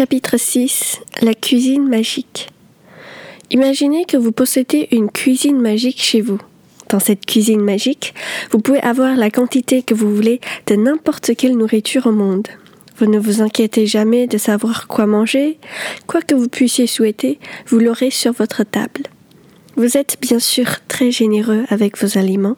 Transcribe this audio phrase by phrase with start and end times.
[0.00, 2.48] Chapitre 6 La cuisine magique.
[3.50, 6.40] Imaginez que vous possédez une cuisine magique chez vous.
[6.88, 8.14] Dans cette cuisine magique,
[8.50, 12.48] vous pouvez avoir la quantité que vous voulez de n'importe quelle nourriture au monde.
[12.96, 15.58] Vous ne vous inquiétez jamais de savoir quoi manger.
[16.06, 19.02] Quoi que vous puissiez souhaiter, vous l'aurez sur votre table.
[19.76, 22.56] Vous êtes bien sûr très généreux avec vos aliments.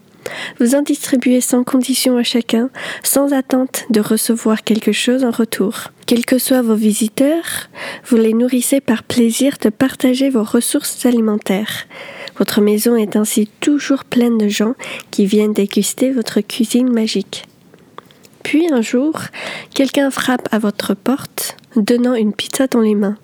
[0.61, 2.71] Vous en distribuez sans condition à chacun,
[3.03, 5.89] sans attente de recevoir quelque chose en retour.
[6.07, 7.69] Quels que soient vos visiteurs,
[8.07, 11.87] vous les nourrissez par plaisir de partager vos ressources alimentaires.
[12.39, 14.75] Votre maison est ainsi toujours pleine de gens
[15.11, 17.45] qui viennent déguster votre cuisine magique.
[18.43, 19.15] Puis un jour,
[19.75, 23.17] quelqu'un frappe à votre porte, donnant une pizza dans les mains.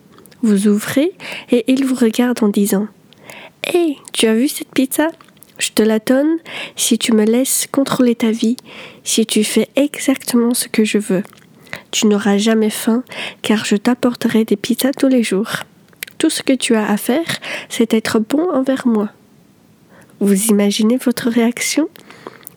[0.43, 1.13] Vous ouvrez
[1.51, 2.87] et il vous regarde en disant
[3.75, 5.09] Hé, tu as vu cette pizza?
[5.59, 6.39] Je te la donne
[6.77, 8.57] si tu me laisses contrôler ta vie,
[9.05, 11.23] si tu fais exactement ce que je veux.
[11.91, 13.03] Tu n'auras jamais faim,
[13.43, 15.51] car je t'apporterai des pizzas tous les jours.
[16.19, 17.27] Tout ce que tu as à faire,
[17.69, 19.11] c'est être bon envers moi.
[20.21, 21.89] Vous imaginez votre réaction?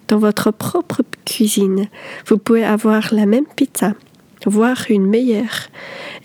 [0.07, 1.87] Dans votre propre cuisine,
[2.27, 3.93] vous pouvez avoir la même pizza,
[4.45, 5.69] voire une meilleure.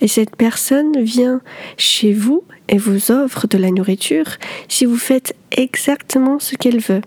[0.01, 1.39] Et cette personne vient
[1.77, 4.25] chez vous et vous offre de la nourriture
[4.67, 7.01] si vous faites exactement ce qu'elle veut.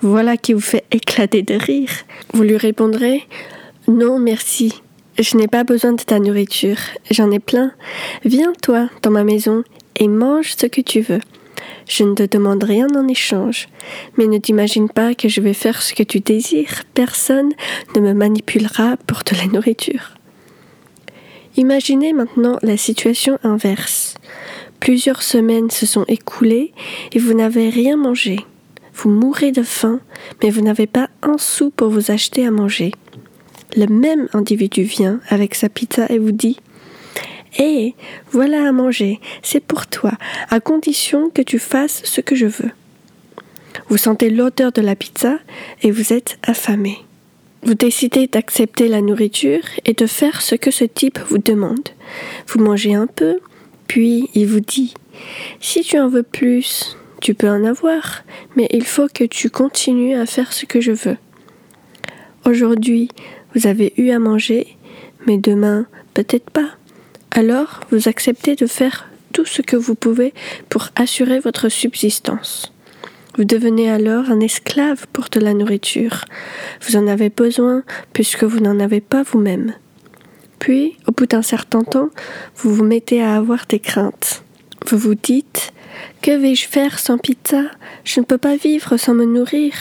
[0.00, 1.90] Voilà qui vous fait éclater de rire.
[2.32, 3.22] Vous lui répondrez
[3.86, 4.82] Non, merci.
[5.18, 6.78] Je n'ai pas besoin de ta nourriture.
[7.10, 7.72] J'en ai plein.
[8.24, 9.64] Viens, toi, dans ma maison
[9.96, 11.20] et mange ce que tu veux.
[11.88, 13.68] Je ne te demande rien en échange,
[14.16, 16.84] mais ne t'imagine pas que je vais faire ce que tu désires.
[16.94, 17.50] Personne
[17.96, 20.14] ne me manipulera pour de la nourriture.
[21.56, 24.14] Imaginez maintenant la situation inverse.
[24.80, 26.72] Plusieurs semaines se sont écoulées
[27.12, 28.40] et vous n'avez rien mangé.
[28.94, 30.00] Vous mourrez de faim,
[30.42, 32.92] mais vous n'avez pas un sou pour vous acheter à manger.
[33.76, 36.58] Le même individu vient avec sa pizza et vous dit
[37.58, 37.94] Hé,
[38.30, 40.12] voilà à manger, c'est pour toi,
[40.50, 42.70] à condition que tu fasses ce que je veux.
[43.88, 45.38] Vous sentez l'odeur de la pizza
[45.82, 46.98] et vous êtes affamé.
[47.62, 51.88] Vous décidez d'accepter la nourriture et de faire ce que ce type vous demande.
[52.46, 53.40] Vous mangez un peu,
[53.88, 54.94] puis il vous dit,
[55.60, 58.22] si tu en veux plus, tu peux en avoir,
[58.54, 61.16] mais il faut que tu continues à faire ce que je veux.
[62.46, 63.08] Aujourd'hui,
[63.54, 64.76] vous avez eu à manger,
[65.26, 66.70] mais demain, peut-être pas.
[67.32, 70.32] Alors, vous acceptez de faire tout ce que vous pouvez
[70.68, 72.72] pour assurer votre subsistance.
[73.36, 76.24] Vous devenez alors un esclave pour de la nourriture.
[76.82, 79.74] Vous en avez besoin puisque vous n'en avez pas vous-même.
[80.58, 82.10] Puis, au bout d'un certain temps,
[82.56, 84.42] vous vous mettez à avoir des craintes.
[84.86, 85.72] Vous vous dites
[86.22, 87.62] Que vais-je faire sans pizza?
[88.04, 89.72] Je ne peux pas vivre sans me nourrir.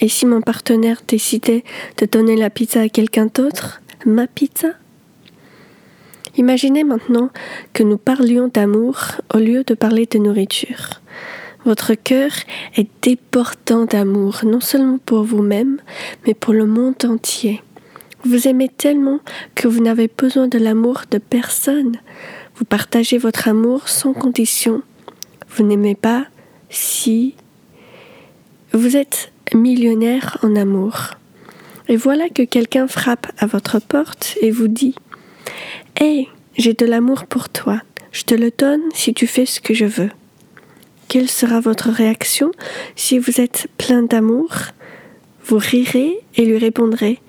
[0.00, 1.64] Et si mon partenaire décidait
[1.98, 4.68] de donner la pizza à quelqu'un d'autre Ma pizza?
[6.36, 7.30] Imaginez maintenant
[7.72, 8.98] que nous parlions d'amour
[9.34, 11.00] au lieu de parler de nourriture.
[11.64, 12.30] Votre cœur
[12.76, 15.78] est débordant d'amour, non seulement pour vous-même,
[16.26, 17.62] mais pour le monde entier.
[18.26, 19.20] Vous aimez tellement
[19.54, 21.98] que vous n'avez besoin de l'amour de personne.
[22.56, 24.82] Vous partagez votre amour sans condition.
[25.48, 26.26] Vous n'aimez pas
[26.68, 27.36] si
[28.72, 31.12] vous êtes millionnaire en amour.
[31.88, 34.96] Et voilà que quelqu'un frappe à votre porte et vous dit
[36.00, 36.28] Hé,
[36.58, 37.80] j'ai de l'amour pour toi.
[38.10, 40.10] Je te le donne si tu fais ce que je veux.
[41.06, 42.50] Quelle sera votre réaction
[42.96, 44.50] si vous êtes plein d'amour?
[45.44, 47.20] Vous rirez et lui répondrez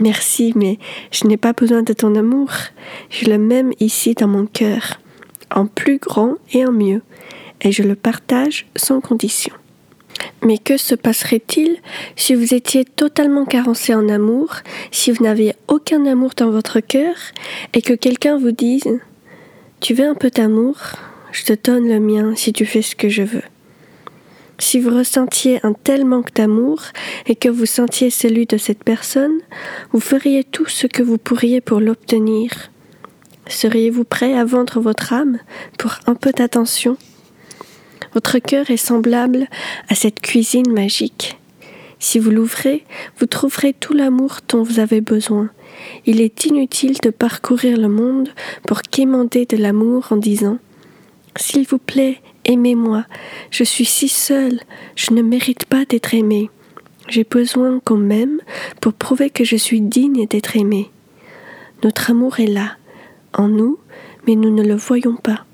[0.00, 0.78] Merci, mais
[1.10, 2.50] je n'ai pas besoin de ton amour.
[3.10, 5.00] Je le mets ici dans mon cœur,
[5.54, 7.02] en plus grand et en mieux,
[7.62, 9.52] et je le partage sans condition.
[10.44, 11.76] Mais que se passerait-il
[12.16, 14.56] si vous étiez totalement carencé en amour,
[14.90, 17.14] si vous n'aviez aucun amour dans votre cœur,
[17.74, 19.00] et que quelqu'un vous dise
[19.80, 20.76] Tu veux un peu d'amour?
[21.32, 23.42] Je te donne le mien si tu fais ce que je veux.
[24.60, 26.82] Si vous ressentiez un tel manque d'amour
[27.26, 29.38] et que vous sentiez celui de cette personne,
[29.92, 32.50] vous feriez tout ce que vous pourriez pour l'obtenir.
[33.46, 35.38] Seriez-vous prêt à vendre votre âme
[35.78, 36.96] pour un peu d'attention?
[38.14, 39.46] Votre cœur est semblable
[39.88, 41.38] à cette cuisine magique.
[42.00, 42.84] Si vous l'ouvrez,
[43.18, 45.50] vous trouverez tout l'amour dont vous avez besoin.
[46.04, 48.30] Il est inutile de parcourir le monde
[48.66, 50.58] pour quémander de l'amour en disant
[51.36, 53.04] S'il vous plaît, Aimez-moi,
[53.50, 54.60] je suis si seule,
[54.96, 56.48] je ne mérite pas d'être aimée.
[57.06, 58.40] J'ai besoin qu'on m'aime
[58.80, 60.90] pour prouver que je suis digne d'être aimée.
[61.84, 62.72] Notre amour est là,
[63.34, 63.78] en nous,
[64.26, 65.44] mais nous ne le voyons pas.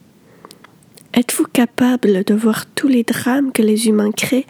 [1.14, 4.46] Êtes-vous capable de voir tous les drames que les humains créent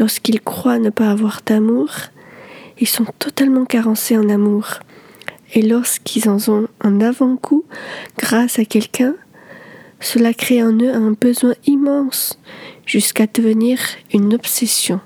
[0.00, 1.90] lorsqu'ils croient ne pas avoir d'amour?
[2.80, 4.80] Ils sont totalement carencés en amour.
[5.54, 7.64] et lorsqu'ils en ont un avant-goût
[8.16, 9.14] grâce à quelqu'un,
[10.02, 12.38] cela crée en eux un besoin immense
[12.84, 13.78] jusqu'à devenir
[14.12, 15.00] une obsession.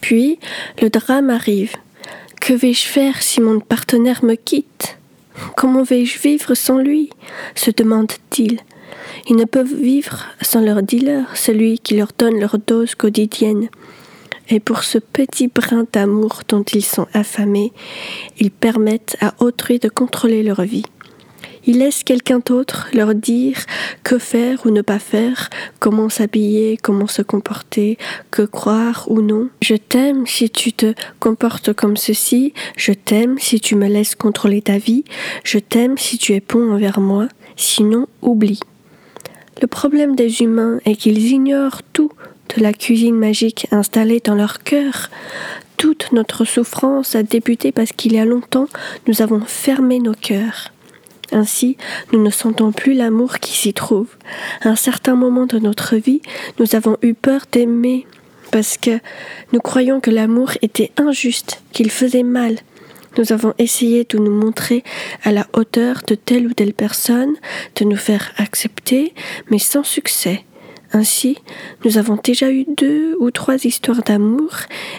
[0.00, 0.38] Puis
[0.82, 1.72] le drame arrive.
[2.40, 4.98] Que vais-je faire si mon partenaire me quitte?
[5.56, 7.10] Comment vais-je vivre sans lui?
[7.54, 8.60] se demandent-ils.
[9.28, 13.68] Ils ne peuvent vivre sans leur dealer, celui qui leur donne leur dose quotidienne.
[14.48, 17.72] Et pour ce petit brin d'amour dont ils sont affamés,
[18.38, 20.84] ils permettent à autrui de contrôler leur vie.
[21.68, 23.58] Ils laissent quelqu'un d'autre leur dire
[24.02, 25.50] que faire ou ne pas faire,
[25.80, 27.98] comment s'habiller, comment se comporter,
[28.30, 29.50] que croire ou non.
[29.60, 34.62] Je t'aime si tu te comportes comme ceci, je t'aime si tu me laisses contrôler
[34.62, 35.04] ta vie,
[35.44, 38.60] je t'aime si tu es bon envers moi, sinon oublie.
[39.60, 42.10] Le problème des humains est qu'ils ignorent tout
[42.56, 45.10] de la cuisine magique installée dans leur cœur.
[45.76, 48.68] Toute notre souffrance a débuté parce qu'il y a longtemps
[49.06, 50.72] nous avons fermé nos cœurs.
[51.32, 51.76] Ainsi,
[52.12, 54.08] nous ne sentons plus l'amour qui s'y trouve.
[54.62, 56.22] À un certain moment de notre vie,
[56.58, 58.06] nous avons eu peur d'aimer
[58.50, 58.98] parce que
[59.52, 62.56] nous croyons que l'amour était injuste, qu'il faisait mal.
[63.18, 64.84] Nous avons essayé de nous montrer
[65.22, 67.34] à la hauteur de telle ou telle personne,
[67.76, 69.12] de nous faire accepter,
[69.50, 70.44] mais sans succès.
[70.92, 71.36] Ainsi,
[71.84, 74.52] nous avons déjà eu deux ou trois histoires d'amour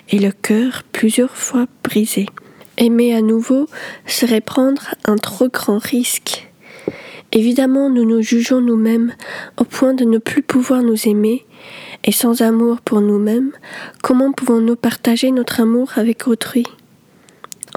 [0.09, 2.27] et le cœur plusieurs fois brisé.
[2.81, 3.67] Aimer à nouveau
[4.07, 6.49] serait prendre un trop grand risque.
[7.33, 9.13] Évidemment, nous nous jugeons nous-mêmes
[9.57, 11.45] au point de ne plus pouvoir nous aimer,
[12.05, 13.51] et sans amour pour nous-mêmes,
[14.01, 16.63] comment pouvons-nous partager notre amour avec autrui?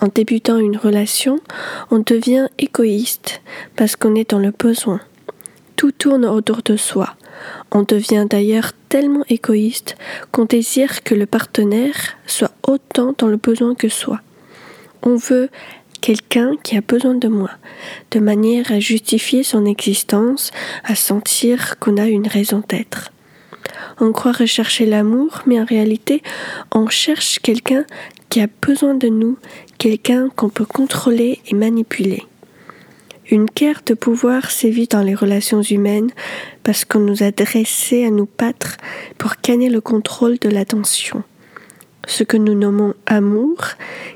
[0.00, 1.40] En débutant une relation,
[1.90, 3.42] on devient égoïste
[3.74, 5.00] parce qu'on est dans le besoin.
[5.74, 7.16] Tout tourne autour de soi.
[7.72, 9.96] On devient d'ailleurs tellement égoïste
[10.30, 14.20] qu'on désire que le partenaire soit autant dans le besoin que soi.
[15.04, 15.48] On veut
[16.00, 17.50] quelqu'un qui a besoin de moi,
[18.12, 20.52] de manière à justifier son existence,
[20.84, 23.10] à sentir qu'on a une raison d'être.
[24.00, 26.22] On croit rechercher l'amour, mais en réalité,
[26.72, 27.84] on cherche quelqu'un
[28.28, 29.38] qui a besoin de nous,
[29.78, 32.22] quelqu'un qu'on peut contrôler et manipuler.
[33.28, 36.10] Une guerre de pouvoir sévit dans les relations humaines
[36.62, 38.76] parce qu'on nous a dressés à nous battre
[39.18, 41.24] pour gagner le contrôle de l'attention
[42.06, 43.58] ce que nous nommons amour,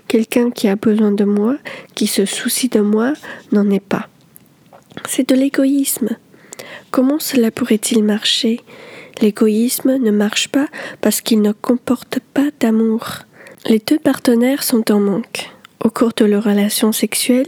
[0.08, 1.56] quelqu'un qui a besoin de moi,
[1.94, 3.12] qui se soucie de moi,
[3.53, 4.08] n'en est pas.
[5.06, 6.17] C'est de l'égoïsme.
[6.91, 8.61] Comment cela pourrait-il marcher?
[9.20, 10.67] L'égoïsme ne marche pas
[11.00, 13.20] parce qu'il ne comporte pas d'amour.
[13.67, 15.50] Les deux partenaires sont en manque.
[15.85, 17.47] Au cours de leur relation sexuelle,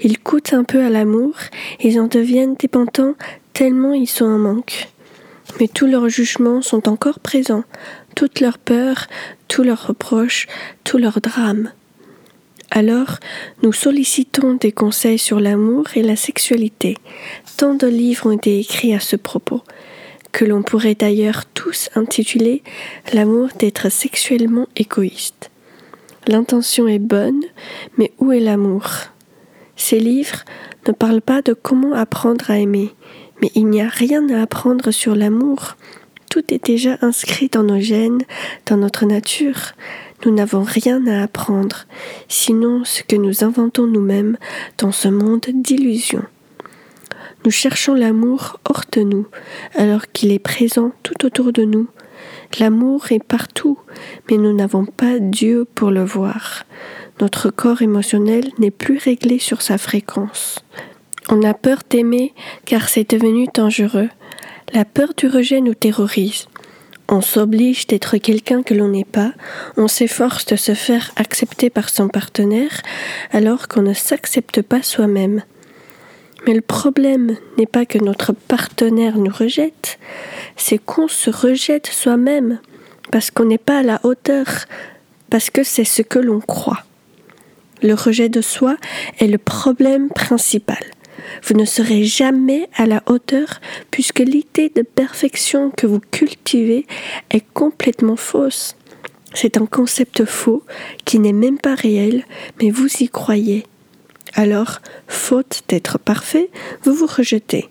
[0.00, 1.34] ils coûtent un peu à l'amour,
[1.80, 3.14] ils en deviennent dépendants
[3.52, 4.88] tellement ils sont en manque.
[5.60, 7.64] Mais tous leurs jugements sont encore présents,
[8.16, 9.06] toutes leurs peurs,
[9.48, 10.46] tous leurs reproches,
[10.82, 11.70] tous leurs drames.
[12.70, 13.18] Alors,
[13.62, 16.96] nous sollicitons des conseils sur l'amour et la sexualité.
[17.56, 19.62] Tant de livres ont été écrits à ce propos,
[20.32, 22.62] que l'on pourrait d'ailleurs tous intituler
[23.12, 25.50] L'amour d'être sexuellement égoïste.
[26.26, 27.42] L'intention est bonne,
[27.98, 28.88] mais où est l'amour?
[29.76, 30.44] Ces livres
[30.86, 32.90] ne parlent pas de comment apprendre à aimer,
[33.42, 35.76] mais il n'y a rien à apprendre sur l'amour.
[36.30, 38.22] Tout est déjà inscrit dans nos gènes,
[38.66, 39.72] dans notre nature.
[40.24, 41.84] Nous n'avons rien à apprendre,
[42.28, 44.38] sinon ce que nous inventons nous-mêmes
[44.78, 46.24] dans ce monde d'illusions.
[47.44, 49.26] Nous cherchons l'amour hors de nous,
[49.74, 51.88] alors qu'il est présent tout autour de nous.
[52.58, 53.78] L'amour est partout,
[54.30, 56.64] mais nous n'avons pas Dieu pour le voir.
[57.20, 60.64] Notre corps émotionnel n'est plus réglé sur sa fréquence.
[61.28, 62.32] On a peur d'aimer
[62.64, 64.08] car c'est devenu dangereux.
[64.72, 66.46] La peur du rejet nous terrorise.
[67.08, 69.32] On s'oblige d'être quelqu'un que l'on n'est pas,
[69.76, 72.80] on s'efforce de se faire accepter par son partenaire
[73.30, 75.42] alors qu'on ne s'accepte pas soi-même.
[76.46, 79.98] Mais le problème n'est pas que notre partenaire nous rejette,
[80.56, 82.58] c'est qu'on se rejette soi-même,
[83.10, 84.46] parce qu'on n'est pas à la hauteur,
[85.30, 86.84] parce que c'est ce que l'on croit.
[87.82, 88.76] Le rejet de soi
[89.20, 90.82] est le problème principal.
[91.44, 96.86] Vous ne serez jamais à la hauteur puisque l'idée de perfection que vous cultivez
[97.30, 98.76] est complètement fausse.
[99.34, 100.62] C'est un concept faux
[101.04, 102.24] qui n'est même pas réel,
[102.60, 103.64] mais vous y croyez.
[104.34, 106.50] Alors, faute d'être parfait,
[106.82, 107.68] vous vous rejetez.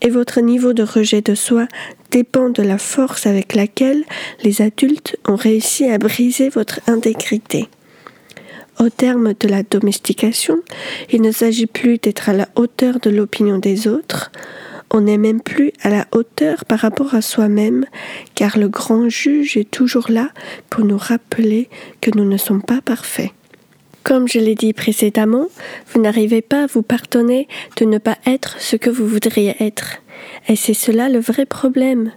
[0.00, 1.66] Et votre niveau de rejet de soi
[2.10, 4.04] dépend de la force avec laquelle
[4.42, 7.68] les adultes ont réussi à briser votre intégrité.
[8.80, 10.58] Au terme de la domestication,
[11.10, 14.32] il ne s'agit plus d'être à la hauteur de l'opinion des autres,
[14.90, 17.84] on n'est même plus à la hauteur par rapport à soi-même,
[18.36, 20.30] car le grand juge est toujours là
[20.70, 21.68] pour nous rappeler
[22.00, 23.32] que nous ne sommes pas parfaits.
[24.04, 25.48] Comme je l'ai dit précédemment,
[25.92, 29.96] vous n'arrivez pas à vous pardonner de ne pas être ce que vous voudriez être.
[30.46, 32.12] Et c'est cela le vrai problème.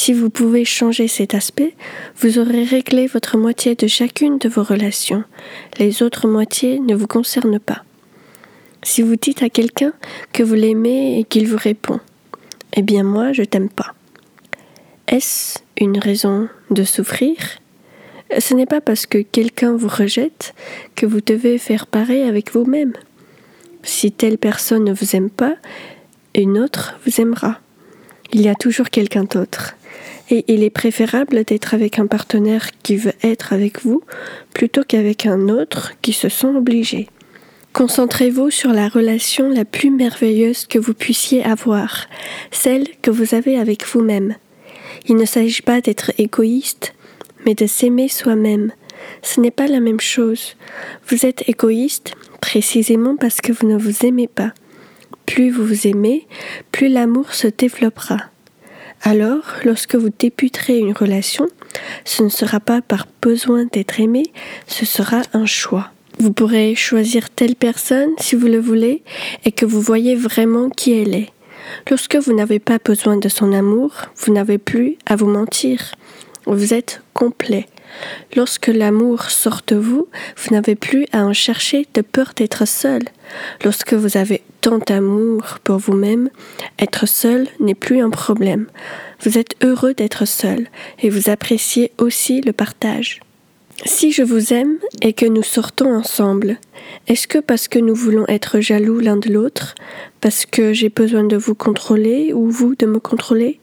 [0.00, 1.74] Si vous pouvez changer cet aspect,
[2.18, 5.24] vous aurez réglé votre moitié de chacune de vos relations.
[5.80, 7.82] Les autres moitiés ne vous concernent pas.
[8.84, 9.92] Si vous dites à quelqu'un
[10.32, 11.98] que vous l'aimez et qu'il vous répond
[12.74, 13.92] Eh bien moi, je t'aime pas.
[15.08, 17.34] Est-ce une raison de souffrir?
[18.38, 20.54] Ce n'est pas parce que quelqu'un vous rejette
[20.94, 22.92] que vous devez faire pareil avec vous-même.
[23.82, 25.56] Si telle personne ne vous aime pas,
[26.36, 27.58] une autre vous aimera.
[28.32, 29.74] Il y a toujours quelqu'un d'autre.
[30.30, 34.02] Et il est préférable d'être avec un partenaire qui veut être avec vous
[34.52, 37.08] plutôt qu'avec un autre qui se sent obligé.
[37.72, 42.06] Concentrez-vous sur la relation la plus merveilleuse que vous puissiez avoir,
[42.50, 44.34] celle que vous avez avec vous-même.
[45.06, 46.94] Il ne s'agit pas d'être égoïste,
[47.46, 48.72] mais de s'aimer soi-même.
[49.22, 50.56] Ce n'est pas la même chose.
[51.08, 54.52] Vous êtes égoïste précisément parce que vous ne vous aimez pas.
[55.28, 56.26] Plus vous vous aimez,
[56.72, 58.16] plus l'amour se développera.
[59.02, 61.46] Alors, lorsque vous débuterez une relation,
[62.06, 64.22] ce ne sera pas par besoin d'être aimé,
[64.66, 65.90] ce sera un choix.
[66.18, 69.02] Vous pourrez choisir telle personne si vous le voulez
[69.44, 71.30] et que vous voyez vraiment qui elle est.
[71.90, 75.94] Lorsque vous n'avez pas besoin de son amour, vous n'avez plus à vous mentir.
[76.46, 77.66] Vous êtes complet.
[78.34, 80.08] Lorsque l'amour sort de vous,
[80.38, 83.02] vous n'avez plus à en chercher de peur d'être seul.
[83.62, 86.30] Lorsque vous avez tant d'amour pour vous-même,
[86.78, 88.66] être seul n'est plus un problème.
[89.22, 90.68] Vous êtes heureux d'être seul
[91.02, 93.20] et vous appréciez aussi le partage.
[93.86, 96.58] Si je vous aime et que nous sortons ensemble,
[97.06, 99.76] est-ce que parce que nous voulons être jaloux l'un de l'autre,
[100.20, 103.60] parce que j'ai besoin de vous contrôler ou vous de me contrôler?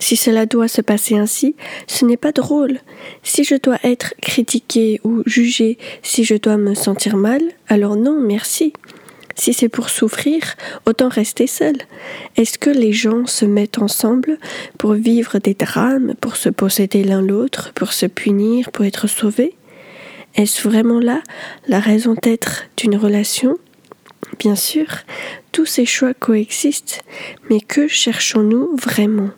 [0.00, 1.56] Si cela doit se passer ainsi,
[1.86, 2.78] ce n'est pas drôle.
[3.22, 8.20] Si je dois être critiqué ou jugé, si je dois me sentir mal, alors non,
[8.20, 8.74] merci.
[9.38, 10.42] Si c'est pour souffrir,
[10.84, 11.76] autant rester seul.
[12.36, 14.36] Est-ce que les gens se mettent ensemble
[14.78, 19.54] pour vivre des drames, pour se posséder l'un l'autre, pour se punir, pour être sauvés?
[20.34, 21.22] Est-ce vraiment là
[21.68, 23.56] la raison d'être d'une relation?
[24.40, 24.86] Bien sûr,
[25.52, 27.02] tous ces choix coexistent,
[27.48, 29.30] mais que cherchons-nous vraiment?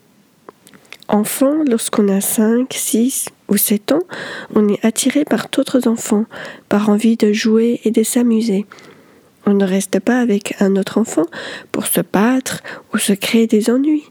[1.09, 4.02] Enfant, lorsqu'on a 5, 6 ou 7 ans,
[4.54, 6.25] on est attiré par d'autres enfants,
[6.71, 8.64] par envie de jouer et de s'amuser.
[9.50, 11.26] On ne reste pas avec un autre enfant
[11.73, 12.62] pour se battre
[12.95, 14.04] ou se créer des ennuis.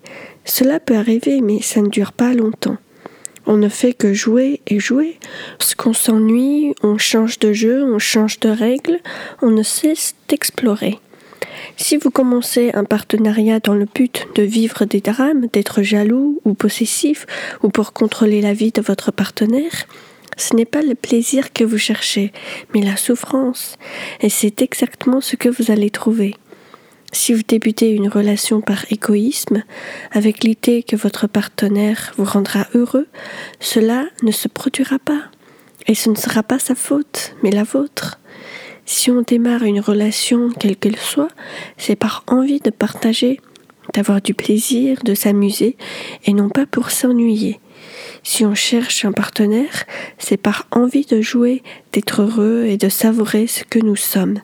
[0.44, 2.76] Cela peut arriver, mais ça ne dure pas longtemps.
[3.46, 5.18] On ne fait que jouer et jouer.
[5.62, 9.00] Lorsqu'on s'ennuie, on change de jeu, on change de règles,
[9.42, 11.00] on ne cesse d'explorer.
[11.78, 16.54] Si vous commencez un partenariat dans le but de vivre des drames, d'être jaloux ou
[16.54, 17.26] possessif,
[17.64, 19.88] ou pour contrôler la vie de votre partenaire,
[20.40, 22.32] ce n'est pas le plaisir que vous cherchez,
[22.74, 23.78] mais la souffrance.
[24.22, 26.36] Et c'est exactement ce que vous allez trouver.
[27.12, 29.64] Si vous débutez une relation par égoïsme,
[30.12, 33.08] avec l'idée que votre partenaire vous rendra heureux,
[33.60, 35.24] cela ne se produira pas.
[35.88, 38.20] Et ce ne sera pas sa faute, mais la vôtre.
[38.86, 41.30] Si on démarre une relation, quelle qu'elle soit,
[41.78, 43.40] c'est par envie de partager,
[43.94, 45.78] d'avoir du plaisir, de s'amuser,
[46.26, 47.60] et non pas pour s'ennuyer.
[48.24, 49.86] Si on cherche un partenaire,
[50.18, 54.40] c'est par envie de jouer, d'être heureux et de savourer ce que nous sommes.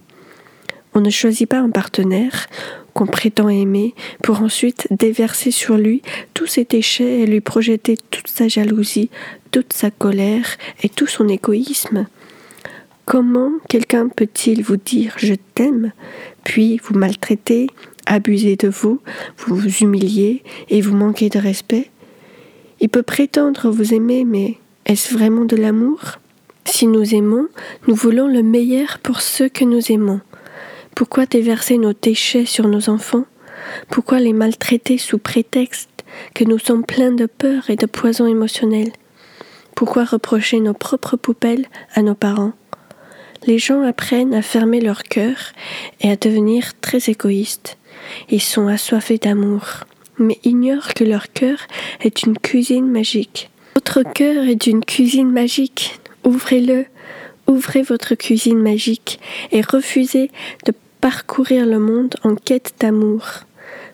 [0.93, 2.47] On ne choisit pas un partenaire
[2.93, 6.01] qu'on prétend aimer pour ensuite déverser sur lui
[6.33, 9.09] tous ses déchets et lui projeter toute sa jalousie,
[9.51, 10.47] toute sa colère
[10.81, 12.07] et tout son égoïsme.
[13.03, 15.91] Comment quelqu'un peut-il vous dire je t'aime,
[16.45, 17.67] puis vous maltraiter,
[18.05, 18.99] abuser de vous,
[19.37, 21.89] vous humilier et vous manquer de respect.
[22.79, 26.19] Il peut prétendre vous aimer, mais est-ce vraiment de l'amour?
[26.65, 27.47] Si nous aimons,
[27.87, 30.19] nous voulons le meilleur pour ceux que nous aimons.
[30.95, 33.25] Pourquoi déverser nos déchets sur nos enfants?
[33.89, 35.89] Pourquoi les maltraiter sous prétexte
[36.33, 38.91] que nous sommes pleins de peur et de poison émotionnel?
[39.75, 42.53] Pourquoi reprocher nos propres poubelles à nos parents?
[43.45, 45.35] Les gens apprennent à fermer leur cœur
[46.01, 47.77] et à devenir très égoïstes.
[48.29, 49.85] Ils sont assoiffés d'amour
[50.17, 51.57] mais ignorent que leur cœur
[52.01, 53.49] est une cuisine magique.
[53.75, 55.99] Votre cœur est une cuisine magique.
[56.23, 56.85] Ouvrez-le,
[57.47, 59.19] ouvrez votre cuisine magique
[59.51, 60.31] et refusez
[60.65, 63.25] de parcourir le monde en quête d'amour.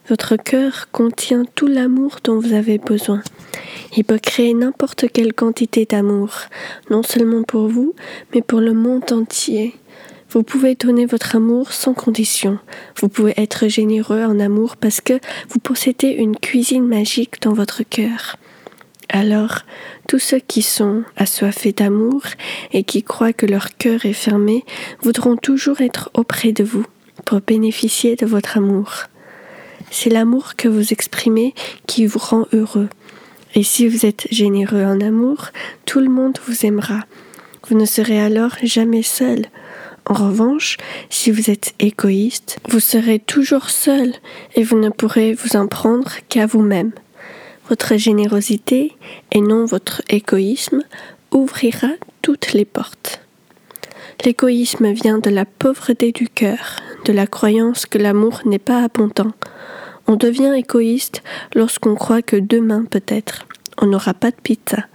[0.08, 3.22] Votre cœur contient tout l'amour dont vous avez besoin.
[3.96, 6.32] Il peut créer n'importe quelle quantité d'amour,
[6.90, 7.94] non seulement pour vous,
[8.34, 9.76] mais pour le monde entier.
[10.32, 12.58] Vous pouvez donner votre amour sans condition.
[12.96, 15.20] Vous pouvez être généreux en amour parce que
[15.50, 18.38] vous possédez une cuisine magique dans votre cœur.
[19.10, 19.60] Alors,
[20.08, 22.22] tous ceux qui sont assoiffés d'amour
[22.72, 24.64] et qui croient que leur cœur est fermé
[25.02, 26.86] voudront toujours être auprès de vous
[27.26, 29.08] pour bénéficier de votre amour.
[29.90, 31.54] C'est l'amour que vous exprimez
[31.88, 32.88] qui vous rend heureux.
[33.54, 35.48] Et si vous êtes généreux en amour,
[35.86, 37.02] tout le monde vous aimera.
[37.68, 39.48] Vous ne serez alors jamais seul.
[40.06, 40.78] En revanche,
[41.10, 44.14] si vous êtes égoïste, vous serez toujours seul
[44.56, 46.92] et vous ne pourrez vous en prendre qu'à vous-même.
[47.70, 48.98] Votre générosité
[49.32, 50.84] et non votre égoïsme
[51.32, 51.90] ouvrira
[52.22, 53.22] toutes les portes.
[54.26, 59.32] L'égoïsme vient de la pauvreté du cœur, de la croyance que l'amour n'est pas abondant.
[60.08, 61.24] On devient égoïste
[61.56, 63.46] lorsqu'on croit que demain peut-être
[63.82, 64.86] on n'aura pas de pizza.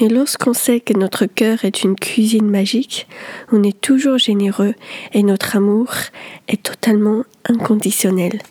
[0.00, 3.08] Mais lorsqu'on sait que notre cœur est une cuisine magique,
[3.50, 4.74] on est toujours généreux
[5.12, 5.90] et notre amour
[6.48, 8.42] est totalement inconditionnel.